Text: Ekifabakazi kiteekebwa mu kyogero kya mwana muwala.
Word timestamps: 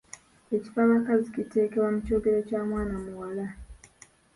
Ekifabakazi 0.55 1.27
kiteekebwa 1.35 1.89
mu 1.93 1.99
kyogero 2.05 2.39
kya 2.47 2.59
mwana 2.69 2.95
muwala. 3.03 3.45